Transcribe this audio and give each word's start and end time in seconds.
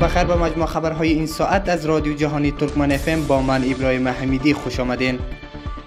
بخیر 0.00 0.24
به 0.24 0.34
مجموع 0.36 0.66
خبر 0.66 1.02
این 1.02 1.26
ساعت 1.26 1.68
از 1.68 1.86
رادیو 1.86 2.14
جهانی 2.14 2.50
ترکمن 2.50 2.92
اف 2.92 3.08
با 3.08 3.42
من 3.42 3.64
ابراهیم 3.70 4.08
حمیدی 4.08 4.54
خوش 4.54 4.80
آمدین 4.80 5.18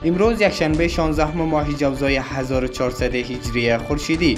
امروز 0.04 0.42
یک 0.42 0.50
شنبه 0.50 0.88
16 0.88 1.26
همه 1.26 1.36
ماه 1.44 1.74
جوزای 1.74 2.16
1400 2.18 3.16
هجری 3.16 3.78
خورشیدی 3.78 4.38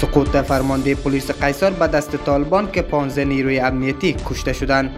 سقوط 0.00 0.36
فرمانده 0.36 0.94
پلیس 0.94 1.30
قیصر 1.30 1.70
به 1.70 1.86
دست 1.86 2.16
طالبان 2.16 2.70
که 2.72 2.82
15 2.82 3.24
نیروی 3.24 3.58
امنیتی 3.60 4.16
کشته 4.28 4.52
شدند 4.52 4.90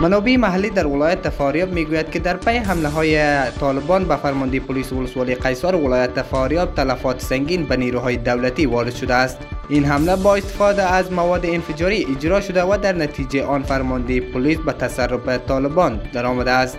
منوبی 0.00 0.36
محلی 0.36 0.70
در 0.70 0.86
ولایت 0.86 1.28
فاریاب 1.28 1.72
میگوید 1.72 2.10
که 2.10 2.18
در 2.18 2.36
پی 2.36 2.56
حملهای 2.56 3.40
طالبان 3.60 4.04
به 4.04 4.16
فرماندهی 4.16 4.60
پلیس 4.60 4.92
ولسوال 4.92 5.34
قیصری 5.34 5.76
ولایت 5.76 6.22
فاریاب 6.22 6.74
تلفات 6.74 7.20
سنگین 7.22 7.64
به 7.64 7.76
نیروهای 7.76 8.16
دولتی 8.16 8.66
وارد 8.66 8.94
شده 8.94 9.14
است 9.14 9.36
این 9.68 9.84
حمله 9.84 10.16
با 10.16 10.36
استفاده 10.36 10.82
از 10.82 11.12
مواد 11.12 11.46
انفجاری 11.46 12.06
اجرا 12.16 12.40
شده 12.40 12.62
و 12.64 12.76
در 12.82 12.92
نتیجه 12.92 13.44
آن 13.44 13.62
فرماندهی 13.62 14.20
پلیس 14.20 14.58
به 14.58 14.72
تصرف 14.72 15.28
طالبان 15.46 16.00
در 16.12 16.26
آمده 16.26 16.50
است 16.50 16.78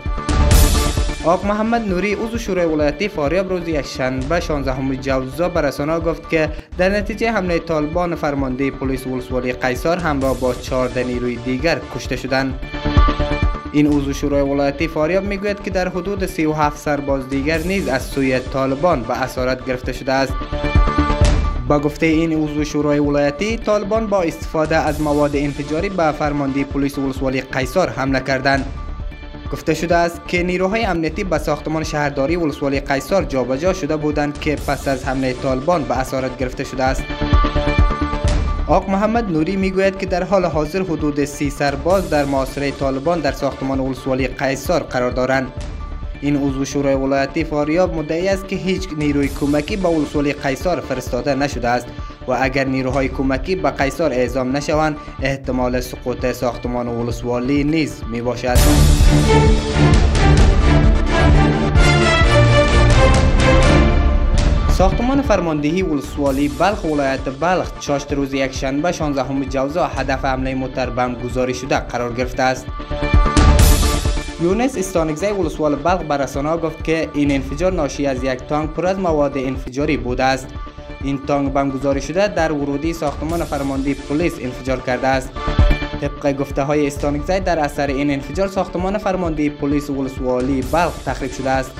奥 1.26 1.46
محمد 1.46 1.90
نوری 1.90 2.16
وزو 2.16 2.38
شورای 2.38 2.66
ولایتی 2.66 3.08
فاریاب 3.08 3.50
روز 3.50 3.68
ی 3.68 3.84
شنبه 3.84 4.40
16 4.40 4.96
جولای 4.96 5.50
بر 5.50 5.62
رسانه 5.62 6.00
گفت 6.00 6.30
که 6.30 6.50
در 6.78 6.90
نتیجه 6.90 7.32
حمله 7.32 7.60
طالبان 7.60 8.16
فرماندهی 8.16 8.72
پلیس 8.72 9.08
ولسی 9.08 9.34
ولی 9.34 9.54
قیصری 9.54 10.02
هم 10.02 10.20
با 10.20 10.54
14 10.54 11.04
نیروی 11.04 11.36
دیگر 11.36 11.82
کشته 11.96 12.16
شدند 12.16 12.60
این 13.72 13.88
اوزو 13.88 14.14
شورای 14.14 14.42
ولایتی 14.42 14.88
فاریاب 14.88 15.24
میگوید 15.24 15.64
که 15.64 15.70
در 15.72 15.88
حدود 15.88 16.26
37 16.26 16.78
سرباز 16.78 17.30
دیگر 17.30 17.58
نیز 17.58 17.88
از 17.88 18.06
سوی 18.06 18.40
طالبان 18.40 19.02
به 19.02 19.22
اسارت 19.22 19.66
گرفته 19.66 19.94
شده 19.94 20.14
است 20.14 20.34
با 21.68 21.80
گفته 21.80 22.06
این 22.06 22.34
اوزو 22.34 22.66
شورای 22.66 23.00
ولایتی 23.00 23.58
طالبان 23.58 24.08
با 24.08 24.22
استفاده 24.24 24.78
از 24.78 25.02
مواد 25.02 25.32
انفجاری 25.36 25.90
به 25.90 26.12
فرماندهی 26.12 26.64
پلیس 26.64 26.98
ولسوالی 26.98 27.42
قیصار 27.42 27.90
حمله 27.90 28.20
کردند 28.20 28.66
Gufta 29.52 29.76
shuda 29.76 29.98
ast 30.08 30.20
ke 30.32 30.40
niruhai 30.50 30.80
amniyeti 30.92 31.24
ba 31.32 31.38
saxtaman 31.48 31.84
shahardari 31.92 32.36
wulus 32.42 32.60
wali 32.66 32.80
jabaja 33.34 33.72
shuda 33.80 33.96
budan 34.04 34.32
ke 34.44 34.56
pas 34.68 34.84
az 34.94 35.04
hamlai 35.04 35.34
talban 35.44 35.82
ba 35.90 35.96
asarad 36.04 36.34
gifta 36.42 36.64
shuda 36.70 36.86
ast. 36.92 37.04
Aq 38.76 38.86
Mohamad 38.94 39.26
Nuri 39.28 39.56
mi 39.58 39.70
goyad 39.70 40.00
ki 40.00 40.06
dar 40.12 40.24
hal 40.24 40.44
hazir 40.56 40.82
hudud 40.92 41.18
si 41.34 41.50
sarbaz 41.58 42.04
dar 42.14 42.26
maasir 42.34 42.62
ay 42.68 42.72
dar 43.26 43.34
saxtaman 43.44 43.80
wulus 43.86 44.04
wali 44.10 44.26
qaysar 44.42 44.82
qarar 44.94 45.12
daran. 45.20 45.46
In 46.28 46.34
uzu 46.48 46.64
shura 46.74 46.90
ay 46.94 46.98
wulayati 47.04 47.44
fariyab 47.52 47.90
muddai 47.98 48.28
ast 48.34 48.48
ki 48.48 48.56
hich 48.66 48.88
niruhai 49.04 49.30
kumaki 49.40 49.76
ba 49.84 49.90
wulus 49.96 50.14
wali 50.16 50.32
qaysar 50.44 50.78
firistada 50.88 51.36
na 51.36 51.48
shuda 51.54 51.70
ast. 51.78 51.88
و 52.28 52.38
اگر 52.42 52.64
نیروهای 52.66 53.08
کمکی 53.10 53.56
به 53.56 53.70
قیصر 53.70 54.04
اعزام 54.04 54.58
نشوند 54.58 54.96
احتمال 55.22 55.80
سقوط 55.80 56.32
ساختمان 56.32 56.88
ولسوالی 56.88 57.64
نیز 57.64 58.02
می 58.12 58.22
باشد. 58.22 58.58
ساختمان 64.72 65.22
فرماندهی 65.22 65.82
ولسوالی 65.82 66.48
بلخ 66.60 66.84
ولایت 66.86 67.20
بلخ 67.40 67.72
چاشت 67.80 68.14
روز 68.14 68.34
یک 68.34 68.52
شنبه 68.56 68.92
16 68.92 69.24
همه 69.24 69.46
جوزا 69.46 69.88
هدف 69.88 70.26
عمله 70.26 70.56
متربم 70.56 71.14
گزاری 71.14 71.54
شده 71.54 71.80
قرار 71.80 72.14
گرفته 72.14 72.44
است. 72.44 72.66
یونس 74.42 74.78
استانگزه 74.78 75.30
ولسوال 75.30 75.76
بلخ 75.76 76.02
برسانه 76.10 76.58
گفت 76.58 76.84
که 76.84 77.08
این 77.14 77.32
انفجار 77.32 77.74
ناشی 77.74 78.06
از 78.06 78.24
یک 78.24 78.40
تانک 78.50 78.70
پر 78.70 78.86
از 78.86 79.00
مواد 79.00 79.38
انفجاری 79.38 79.98
بوده 79.98 80.24
است. 80.24 80.48
این 81.04 81.20
تانگ 81.28 81.54
بم 81.54 81.72
дар 81.84 82.00
شده 82.04 82.28
در 82.28 82.52
ورودی 82.52 82.94
ساختمان 82.94 83.44
فرماندهی 83.44 83.94
پلیس 83.94 84.34
انفجار 84.42 84.82
کرده 84.82 85.08
است 85.08 85.30
طبق 86.02 86.38
گفته 86.38 86.64
های 86.64 86.88
استانگزای 86.88 87.40
در 87.40 87.60
اثر 87.60 87.88
این 87.88 88.12
انفجار 88.12 88.48
ساختمان 88.48 88.98
فرماندهی 88.98 89.50
پلیس 89.50 89.90
ولسوالی 89.90 90.62
بلخ 90.72 90.92
تخریب 91.06 91.32
شده 91.32 91.50
است 91.50 91.72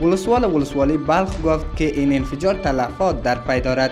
ولسوال 0.00 0.44
ولسوالی 0.54 0.96
بلخ 0.96 1.28
گفت 1.44 1.66
که 1.76 1.84
این 1.96 2.12
انفجار 2.12 2.54
تلفات 2.54 3.22
در 3.22 3.38
پی 3.38 3.60
دارد 3.60 3.90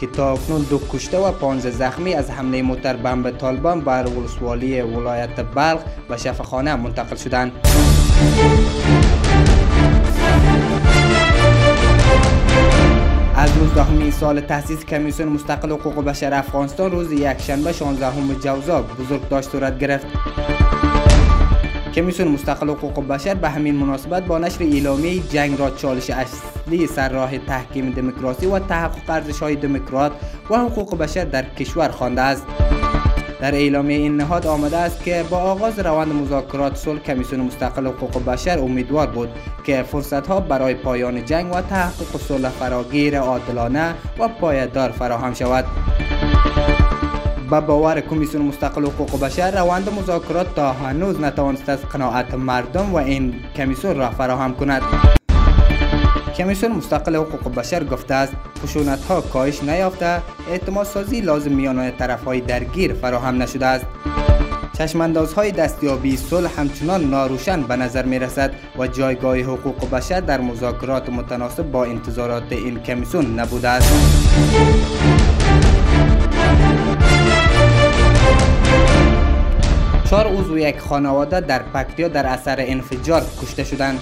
که 0.00 0.06
تا 0.06 0.32
اکنون 0.32 0.62
دو 0.70 0.80
کشته 0.92 1.18
و 1.18 1.32
پانزه 1.32 1.70
زخمی 1.70 2.14
از 2.14 2.30
حمله 2.30 2.62
موتر 2.62 2.96
بمب 2.96 3.30
طالبان 3.30 3.80
بر 3.80 4.06
ولسوالی 4.18 4.80
ولایت 4.80 5.40
بلخ 5.54 5.80
16 13.74 13.90
همین 13.90 14.10
سال 14.10 14.40
تاسیس 14.40 14.84
کمیسیون 14.84 15.28
مستقل 15.28 15.70
حقوق 15.70 16.04
بشر 16.04 16.34
افغانستان 16.34 16.90
روز 16.90 17.12
یکشنبه 17.12 17.72
16 17.72 18.06
همه 18.06 18.34
جوزا 18.34 18.82
بزرگ 18.82 19.28
داشت 19.28 19.50
صورت 19.50 19.78
گرفت 19.78 20.06
کمیسیون 21.94 22.28
مستقل 22.32 22.68
حقوق 22.70 23.06
بشر 23.08 23.34
به 23.34 23.50
همین 23.50 23.74
مناسبت 23.74 24.22
با 24.24 24.38
نشر 24.38 24.64
اعلامیه 24.64 25.22
جنگ 25.22 25.58
را 25.58 25.70
چالش 25.70 26.10
اصلی 26.10 26.86
سر 26.86 27.08
راه 27.08 27.38
تحکیم 27.38 27.90
دموکراسی 27.90 28.46
و 28.46 28.58
تحقق 28.58 29.10
ارزش 29.10 29.40
های 29.40 29.56
دموکرات 29.56 30.12
و 30.50 30.58
حقوق 30.58 30.98
بشر 30.98 31.24
در 31.24 31.44
در 33.42 33.54
اعلام 33.54 33.86
این 33.86 34.16
نهاد 34.16 34.46
آمده 34.46 34.76
است 34.76 35.04
که 35.04 35.24
با 35.30 35.38
آغاز 35.38 35.78
روند 35.78 36.12
مذاکرات 36.14 36.76
صلح 36.76 36.98
کمیسیون 36.98 37.46
مستقل 37.46 37.86
حقوق 37.86 38.24
بشر 38.24 38.58
امیدوار 38.58 39.06
بود 39.06 39.28
که 39.66 39.82
فرصت 39.82 40.26
ها 40.26 40.40
برای 40.40 40.74
پایان 40.74 41.24
جنگ 41.24 41.52
و 41.54 41.60
تحقق 41.60 42.16
صلح 42.28 42.48
فراگیر 42.48 43.18
عادلانه 43.18 43.94
و 44.18 44.28
پایدار 44.28 44.90
فراهم 44.90 45.34
شود 45.34 45.64
با 47.50 47.60
باور 47.60 48.00
کمیسیون 48.00 48.44
مستقل 48.46 48.82
حقوق 48.84 49.20
بشر 49.20 49.50
روند 49.64 49.88
مذاکرات 49.98 50.54
تا 50.54 50.72
هنوز 50.72 51.20
نتوانست 51.20 51.68
از 51.68 51.82
قناعت 51.82 52.34
مردم 52.34 52.92
و 52.92 52.96
این 52.96 53.34
کمیسیون 53.56 53.96
را 53.96 54.10
فراهم 54.10 54.54
کند 54.54 54.82
کمیسیون 56.38 56.72
مستقل 56.72 57.16
حقوق 57.16 57.54
بشر 57.54 57.84
گفته 57.84 58.14
است 58.14 58.32
خشونت 58.62 59.00
ها 59.04 59.20
کاهش 59.20 59.62
نیافته 59.62 60.22
اعتماد 60.50 60.86
سازی 60.86 61.20
لازم 61.20 61.52
میان 61.52 61.90
طرف 61.90 62.24
های 62.24 62.40
درگیر 62.40 62.92
فراهم 62.92 63.42
نشده 63.42 63.66
است 63.66 63.86
چشمانداز 64.78 65.32
های 65.34 65.50
دستیابی 65.52 66.16
صلح 66.16 66.60
همچنان 66.60 67.04
ناروشن 67.10 67.62
به 67.62 67.76
نظر 67.76 68.04
می 68.04 68.18
رسد 68.18 68.52
و 68.78 68.86
جایگاه 68.86 69.36
حقوق 69.38 69.90
بشر 69.90 70.20
در 70.20 70.40
مذاکرات 70.40 71.08
متناسب 71.08 71.62
با 71.70 71.84
انتظارات 71.84 72.42
این 72.50 72.80
کمیسیون 72.82 73.38
نبوده 73.38 73.68
است 73.68 73.92
چهار 80.10 80.26
عضو 80.26 80.58
یک 80.58 80.80
خانواده 80.80 81.40
در 81.40 81.62
پکتیا 81.62 82.08
در 82.08 82.26
اثر 82.26 82.56
انفجار 82.60 83.22
کشته 83.42 83.64
شدند 83.64 83.98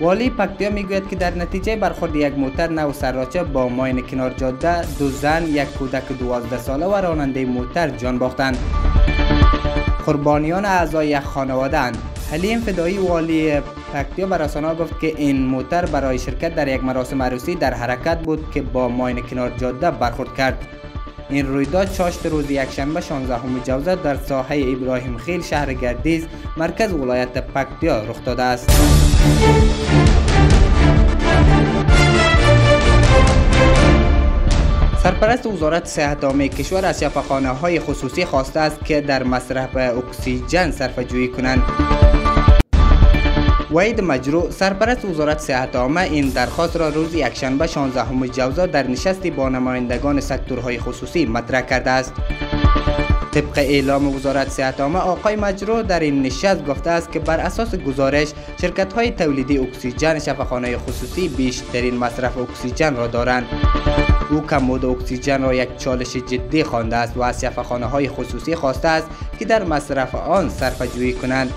والی 0.00 0.30
پکتیا 0.30 0.70
میگوید 0.70 1.08
که 1.08 1.16
در 1.16 1.34
نتیجه 1.34 1.76
برخورد 1.76 2.16
یک 2.16 2.34
موتر 2.38 2.68
نو 2.70 2.92
سراچه 2.92 3.42
با 3.42 3.68
ماین 3.68 4.06
کنار 4.06 4.34
جاده 4.36 4.98
دو 4.98 5.08
زن 5.08 5.44
یک 5.46 5.70
کودک 5.72 6.08
دوازده 6.18 6.58
ساله 6.58 6.86
و 6.86 6.94
راننده 6.94 7.44
موتر 7.44 7.88
جان 7.88 8.18
باختند. 8.18 8.56
قربانیان 10.06 10.64
اعضای 10.64 11.08
یک 11.08 11.18
خانواده 11.20 11.78
اند. 11.78 11.96
حلیم 12.30 12.60
فدایی 12.60 12.98
والی 12.98 13.60
پکتیا 13.94 14.26
براسان 14.26 14.64
ها 14.64 14.74
گفت 14.74 15.00
که 15.00 15.06
این 15.16 15.46
موتر 15.46 15.86
برای 15.86 16.18
شرکت 16.18 16.54
در 16.54 16.68
یک 16.68 16.84
مراسم 16.84 17.22
عروسی 17.22 17.54
در 17.54 17.74
حرکت 17.74 18.18
بود 18.18 18.50
که 18.50 18.62
با 18.62 18.88
ماین 18.88 19.20
کنار 19.20 19.50
جاده 19.58 19.90
برخورد 19.90 20.34
کرد. 20.34 20.66
این 21.30 21.46
رویداد 21.46 21.92
چاشت 21.92 22.26
روز 22.26 22.50
یک 22.50 22.70
شنبه 22.70 23.00
شانزه 23.00 23.34
همو 23.36 23.58
جوزه 23.64 23.94
در 23.96 24.16
ساحه 24.16 24.64
ابراهیم 24.72 25.16
خیل 25.16 25.42
شهر 25.42 25.72
گردیز 25.72 26.26
مرکز 26.56 26.92
ولایت 26.92 27.28
پکتیا 27.28 28.04
رخ 28.04 28.24
داده 28.24 28.42
است. 28.42 28.70
سرپرست 35.02 35.46
وزارت 35.46 35.86
صحت 35.86 36.24
عامه 36.24 36.48
کشور 36.48 36.84
از 36.86 37.00
شفاخانه 37.00 37.48
های 37.48 37.80
خصوصی 37.80 38.24
خواسته 38.24 38.60
است 38.60 38.84
که 38.84 39.00
در 39.00 39.22
مصرف 39.22 39.76
اکسیژن 39.76 40.70
صرف 40.70 40.98
جویی 40.98 41.28
کنند 41.28 41.62
وید 43.70 44.00
مجرو 44.00 44.50
سرپرست 44.50 45.04
وزارت 45.04 45.38
صحت 45.38 45.76
عامه 45.76 46.00
این 46.00 46.28
درخواست 46.28 46.76
را 46.76 46.88
روز 46.88 47.14
یکشنبه 47.14 47.66
16 47.66 48.28
جوزا 48.28 48.66
در 48.66 48.86
نشستی 48.88 49.30
با 49.30 49.48
نمایندگان 49.48 50.20
سکتورهای 50.20 50.78
خصوصی 50.80 51.26
مطرح 51.26 51.60
کرده 51.60 51.90
است 51.90 52.12
طبق 53.40 53.58
اعلام 53.58 54.08
وزارت 54.16 54.48
صحت 54.50 54.80
عامه 54.80 54.98
آقای 55.00 55.36
مجرو 55.36 55.82
در 55.82 56.00
این 56.00 56.22
نشست 56.22 56.64
گفته 56.64 56.90
است 56.90 57.12
که 57.12 57.18
بر 57.18 57.40
اساس 57.40 57.74
گزارش 57.74 58.28
شرکت 58.60 58.92
های 58.92 59.10
تولیدی 59.10 59.58
اکسیژن 59.58 60.18
شفاخانه 60.18 60.78
خصوصی 60.78 61.28
بیشترین 61.28 61.96
مصرف 61.96 62.32
اکسیژن 62.38 62.96
را 62.96 63.06
دارند 63.06 63.44
او 64.30 64.46
کمبود 64.46 64.84
اکسیژن 64.84 65.42
را 65.42 65.54
یک 65.54 65.76
چالش 65.76 66.12
جدی 66.16 66.64
خوانده 66.64 66.96
است 66.96 67.16
و 67.16 67.22
از 67.22 67.44
شفاخانه 67.44 67.86
های 67.86 68.08
خصوصی 68.08 68.54
خواسته 68.54 68.88
است 68.88 69.06
که 69.38 69.44
در 69.44 69.64
مصرف 69.64 70.14
آن 70.14 70.48
صرفه 70.48 70.86
جویی 70.86 71.12
کنند 71.12 71.52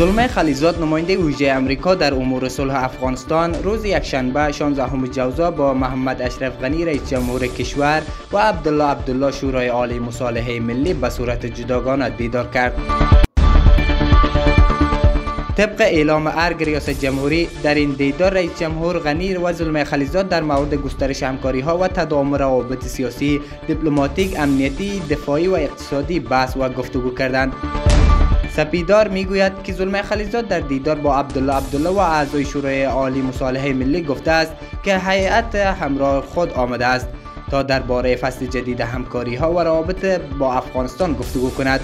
Zulmay 0.00 0.28
Khalizad 0.30 0.78
numayinde 0.82 1.16
Uyjay 1.22 1.50
Amerika 1.54 1.92
dar 2.02 2.12
umur 2.18 2.44
sulh 2.52 2.72
Afganistan 2.82 3.54
roz 3.64 3.82
yakshanba 3.88 4.42
16-hum 4.58 5.02
jauza 5.16 5.48
ba 5.58 5.66
Mahamad 5.82 6.22
Ashraf 6.28 6.54
Ghani 6.62 6.86
reis 6.88 7.02
jamur 7.10 7.40
kishwar 7.58 8.00
wa 8.36 8.44
Abdullah 8.52 8.86
Abdullah 8.94 9.30
shura 9.40 9.64
ali 9.80 9.98
musalihay 10.06 10.56
milli 10.70 10.94
ba 11.00 11.10
surat 11.10 11.42
judagana 11.60 12.08
didar 12.18 12.46
kard. 12.56 12.72
طبق 15.56 15.80
اعلام 15.82 16.26
ارگ 16.28 16.62
ریاست 16.64 17.00
جمهوری 17.02 17.48
در 17.62 17.74
این 17.74 17.90
دیدار 17.90 18.32
رئیس 18.34 18.50
جمهور 18.60 18.98
غنی 18.98 19.34
و 19.34 19.52
ظلم 19.52 19.84
خلیزات 19.84 20.28
در 20.28 20.42
مورد 20.42 20.74
گسترش 20.74 21.22
همکاری 21.22 21.60
ها 21.60 21.78
و 21.78 21.88
تداوم 21.88 22.34
روابط 22.34 22.84
سیاسی، 22.84 23.40
دیپلماتیک، 23.66 24.36
امنیتی، 24.40 25.00
دفاعی 25.10 25.48
و 25.48 25.54
اقتصادی 25.56 26.20
بحث 26.20 26.56
و 26.56 26.68
گفتگو 26.68 27.10
کردند. 27.14 27.52
سپیدار 28.56 29.08
میگوید 29.08 29.52
که 29.64 29.72
ظلم 29.72 30.02
خلیزات 30.02 30.48
در 30.48 30.60
دیدار 30.60 30.96
با 30.96 31.16
عبدالله 31.16 31.52
عبدالله 31.54 31.88
و 31.88 31.98
اعضای 31.98 32.44
شورای 32.44 32.84
عالی 32.84 33.22
مصالحه 33.22 33.72
ملی 33.72 34.02
گفته 34.02 34.30
است 34.30 34.52
که 34.84 34.98
هیئت 34.98 35.54
همراه 35.54 36.22
خود 36.22 36.50
آمده 36.52 36.86
است. 36.86 37.08
تا 37.50 37.62
در 37.62 37.80
باره 37.80 38.16
فصل 38.16 38.46
جدید 38.46 38.80
همکاری 38.80 39.34
ها 39.34 39.52
و 39.52 39.60
رابط 39.60 40.04
با 40.38 40.52
افغانستان 40.54 41.12
گفتگو 41.14 41.50
کند. 41.50 41.80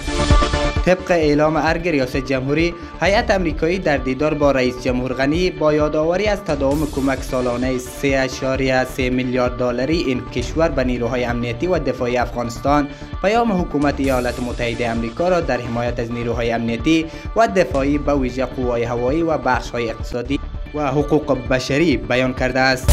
طبق 0.86 1.10
اعلام 1.10 1.56
ارگ 1.56 1.88
ریاست 1.88 2.16
جمهوری، 2.16 2.74
هیئت 3.02 3.30
امریکایی 3.30 3.78
در 3.78 3.96
دیدار 3.96 4.34
با 4.34 4.50
رئیس 4.52 4.84
جمهور 4.84 5.12
غنی 5.14 5.50
با 5.50 5.74
یاداوری 5.74 6.26
از 6.26 6.38
تداوم 6.40 6.88
کمک 6.94 7.22
سالانه 7.22 7.78
3.3 7.78 8.98
میلیارد 8.98 9.58
دلاری 9.58 9.98
این 10.02 10.24
کشور 10.24 10.68
به 10.68 10.84
نیروهای 10.84 11.24
امنیتی 11.24 11.66
و 11.66 11.78
دفاعی 11.78 12.16
افغانستان 12.16 12.88
پیام 13.22 13.52
حکومت 13.52 13.94
ایالات 14.00 14.40
متحده 14.42 14.88
امریکا 14.88 15.28
را 15.28 15.40
در 15.40 15.60
حمایت 15.60 16.00
از 16.00 16.12
نیروهای 16.12 16.52
امنیتی 16.52 17.06
و 17.36 17.48
دفاعی 17.48 17.98
به 17.98 18.14
ویژه 18.14 18.44
قوای 18.44 18.82
هوایی 18.82 19.22
و 19.22 19.38
بخش 19.38 19.70
های 19.70 19.90
اقتصادی 19.90 20.40
و 20.74 20.86
حقوق 20.86 21.48
بشری 21.48 21.96
بیان 21.96 22.34
کرده 22.34 22.60
است. 22.60 22.90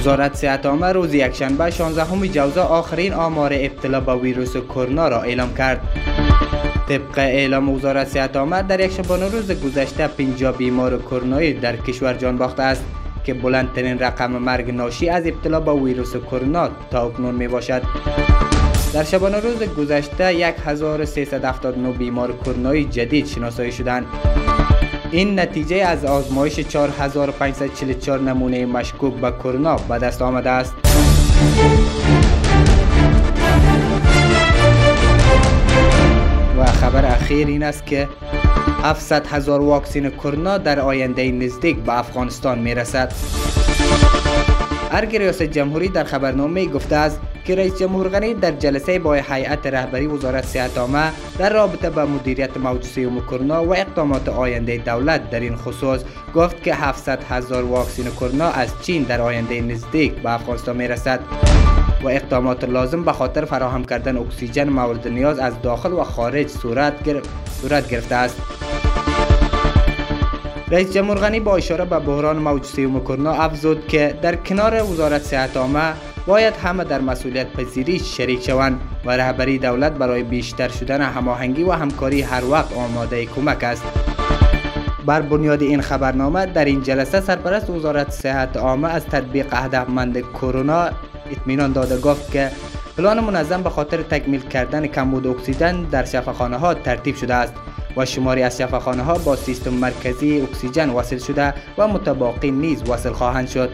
وزارت 0.00 0.34
صحت 0.34 0.66
عامه 0.66 0.86
روز 0.92 1.14
یک 1.14 1.32
شنبه 1.34 1.70
16ام 1.70 2.24
جوزه 2.32 2.60
آخرین 2.60 3.12
آمار 3.12 3.52
ابتلا 3.54 4.00
به 4.00 4.14
ویروس 4.14 4.56
کرونا 4.56 5.08
را 5.08 5.22
اعلام 5.22 5.54
کرد 5.54 5.80
طبق 6.88 7.18
اعلام 7.18 7.68
وزارت 7.68 8.06
صحت 8.08 8.36
عامه 8.36 8.62
در 8.62 8.80
یک 8.80 8.92
شنبه 8.92 9.28
روز 9.28 9.50
گذشته 9.52 10.06
50 10.06 10.56
بیمار 10.56 10.98
کرونایی 11.02 11.52
در 11.52 11.76
کشور 11.76 12.14
جان 12.14 12.36
باخته 12.38 12.62
است 12.62 12.84
که 13.24 13.34
بلندترین 13.34 13.98
رقم 13.98 14.30
مرگ 14.32 14.70
ناشی 14.74 15.08
از 15.08 15.26
ابتلا 15.26 15.60
به 15.60 15.70
ویروس 15.72 16.16
کرونا 16.16 16.68
تا 16.90 17.08
به 17.08 17.18
امروز 17.20 17.40
میباشد 17.40 17.82
در 18.92 19.04
شنبه 19.04 19.40
روز 19.40 19.62
گذشته 19.76 20.24
1379 20.66 21.90
بیمار 21.92 22.32
کرونایی 22.44 22.84
جدید 22.84 23.26
شناسایی 23.26 23.72
شدند 23.72 24.06
این 25.12 25.40
نتیجه 25.40 25.76
از 25.76 26.04
آزمایش 26.04 26.60
4544 26.60 28.20
نمونه 28.20 28.66
مشکوک 28.66 29.14
به 29.14 29.30
کرونا 29.44 29.76
به 29.76 29.98
دست 29.98 30.22
آمده 30.22 30.50
است. 30.50 30.74
و 36.58 36.64
خبر 36.66 37.04
اخیر 37.04 37.46
این 37.46 37.62
است 37.62 37.86
که 37.86 38.08
700 38.82 39.26
هزار 39.26 39.60
واکسین 39.62 40.10
کرونا 40.10 40.58
در 40.58 40.80
آینده 40.80 41.30
نزدیک 41.30 41.76
به 41.78 41.98
افغانستان 41.98 42.58
میرسد. 42.58 43.12
ار 44.92 45.04
گریوس 45.06 45.42
جمهوری 45.42 45.88
در 45.88 46.04
خبرنامه 46.04 46.66
گفته 46.66 46.96
است 46.96 47.20
که 47.46 47.56
رئیس 47.56 47.78
جمهور 47.78 48.08
غنی 48.08 48.34
در 48.34 48.50
جلسه 48.52 48.98
با 48.98 49.14
هیئت 49.14 49.66
رهبری 49.66 50.06
وزارت 50.06 50.46
صحت 50.46 50.78
عامه 50.78 51.10
در 51.38 51.52
رابطه 51.52 51.90
با 51.90 52.06
مدیریت 52.06 52.56
موجسه 52.56 53.06
و 53.08 53.20
کرونا 53.20 53.64
و 53.64 53.74
اقدامات 53.76 54.28
آینده 54.28 54.78
دولت 54.78 55.30
در 55.30 55.40
این 55.40 55.56
خصوص 55.56 56.00
گفت 56.34 56.62
که 56.62 56.74
700 56.74 57.18
هزار 57.28 57.64
واکسین 57.64 58.04
کرونا 58.20 58.48
از 58.48 58.68
چین 58.82 59.02
در 59.02 59.20
آینده 59.20 59.60
نزدیک 59.60 60.12
به 60.14 60.32
افغانستان 60.32 60.76
می 60.76 60.88
رسد 60.88 61.20
و 62.02 62.08
اقدامات 62.08 62.64
لازم 62.64 63.04
به 63.04 63.12
خاطر 63.12 63.44
فراهم 63.44 63.84
کردن 63.84 64.16
اکسیژن 64.16 64.68
مورد 64.68 65.08
نیاز 65.08 65.38
از 65.38 65.52
داخل 65.62 65.92
و 65.92 66.04
خارج 66.04 66.48
صورت 66.48 67.02
گرفت 67.04 67.28
صورت 67.62 67.88
گرفته 67.88 68.14
است 68.14 68.36
رئیس 70.70 70.92
جمهور 70.94 71.16
غنی 71.18 71.40
با 71.40 71.56
اشاره 71.56 71.84
به 71.84 71.98
بحران 71.98 72.36
موجودی 72.38 72.84
و 72.84 73.00
کرونا 73.00 73.32
افزود 73.32 73.86
که 73.86 74.18
در 74.22 74.36
کنار 74.36 74.82
وزارت 74.82 75.22
صحت 75.22 75.56
عامه 75.56 75.92
باید 76.26 76.54
همه 76.56 76.84
در 76.84 77.00
مسئولیت 77.00 77.52
پذیری 77.52 77.98
شریک 77.98 78.42
شوند 78.46 78.80
و 79.04 79.16
رهبری 79.16 79.58
دولت 79.58 79.92
برای 79.92 80.22
بیشتر 80.22 80.68
شدن 80.68 81.02
هماهنگی 81.02 81.62
و 81.62 81.70
همکاری 81.72 82.20
هر 82.22 82.44
وقت 82.44 82.72
آماده 82.72 83.26
کمک 83.26 83.64
است 83.64 83.82
بر 85.06 85.20
بنیاد 85.20 85.62
این 85.62 85.80
خبرنامه 85.80 86.46
در 86.46 86.64
این 86.64 86.82
جلسه 86.82 87.20
سرپرست 87.20 87.70
وزارت 87.70 88.10
صحت 88.10 88.56
عامه 88.56 88.88
از 88.90 89.04
تطبیق 89.04 89.54
هدفمند 89.54 90.20
کرونا 90.32 90.88
اطمینان 91.30 91.72
داده 91.72 91.98
گفت 92.00 92.30
که 92.32 92.50
پلان 92.96 93.20
منظم 93.20 93.62
به 93.62 93.70
خاطر 93.70 94.02
تکمیل 94.02 94.40
کردن 94.40 94.86
کمبود 94.86 95.26
اکسیژن 95.26 95.84
در 95.84 96.04
شفاخانه 96.04 96.56
ها 96.56 96.74
ترتیب 96.74 97.16
شده 97.16 97.34
است 97.34 97.52
و 97.96 98.06
شماری 98.06 98.42
از 98.42 98.58
شفاخانه 98.58 99.02
ها 99.02 99.18
با 99.18 99.36
سیستم 99.36 99.70
مرکزی 99.70 100.40
اکسیژن 100.40 100.90
وصل 100.90 101.18
شده 101.18 101.54
و 101.78 101.88
متباقی 101.88 102.50
نیز 102.50 102.82
وصل 102.82 103.12
خواهند 103.12 103.48
شد. 103.48 103.70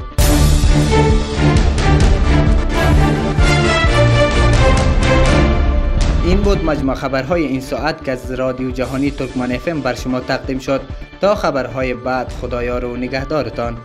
این 6.24 6.40
بود 6.40 6.64
مجموع 6.64 6.94
خبرهای 6.94 7.44
این 7.46 7.60
ساعت 7.60 8.04
که 8.04 8.12
از 8.12 8.30
رادیو 8.32 8.70
جهانی 8.70 9.10
ترکمان 9.10 9.52
افم 9.52 9.80
بر 9.80 9.94
شما 9.94 10.20
تقدیم 10.20 10.58
شد 10.58 10.80
تا 11.20 11.34
خبرهای 11.34 11.94
بعد 11.94 12.28
خدایار 12.40 12.84
و 12.84 12.96
نگهدارتان. 12.96 13.78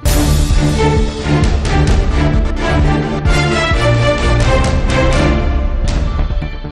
Thank 0.62 1.36
you. 1.36 1.41